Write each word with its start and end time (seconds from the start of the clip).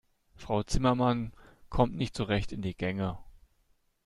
Frau 0.33 0.63
Zimmermann 0.63 1.31
kommt 1.69 1.93
nicht 1.95 2.15
so 2.17 2.23
recht 2.23 2.51
in 2.51 2.63
die 2.63 2.73
Gänge. 2.75 3.19